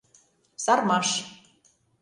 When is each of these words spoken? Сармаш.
Сармаш. 0.63 1.09